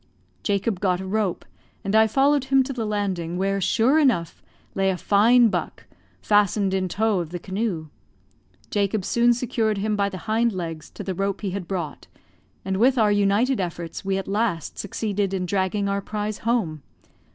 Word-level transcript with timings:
Jacob 0.41 0.79
got 0.79 0.99
a 0.99 1.05
rope, 1.05 1.45
and 1.83 1.95
I 1.95 2.07
followed 2.07 2.45
him 2.45 2.63
to 2.63 2.73
the 2.73 2.87
landing, 2.87 3.37
where, 3.37 3.61
sure 3.61 3.99
enough, 3.99 4.41
lay 4.73 4.89
a 4.89 4.97
fine 4.97 5.49
buck, 5.49 5.85
fastened 6.23 6.73
in 6.73 6.87
tow 6.87 7.19
of 7.19 7.29
the 7.29 7.37
canoe. 7.37 7.87
Jacob 8.71 9.05
soon 9.05 9.31
secured 9.31 9.77
him 9.77 9.95
by 9.95 10.09
the 10.09 10.17
hind 10.25 10.53
legs 10.53 10.89
to 10.89 11.03
the 11.03 11.13
rope 11.13 11.41
he 11.41 11.51
had 11.51 11.67
brought; 11.67 12.07
and, 12.65 12.77
with 12.77 12.97
our 12.97 13.11
united 13.11 13.59
efforts, 13.59 14.03
we 14.03 14.17
at 14.17 14.27
last 14.27 14.79
succeeded 14.79 15.35
in 15.35 15.45
dragging 15.45 15.87
our 15.87 16.01
prize 16.01 16.39
home. 16.39 16.81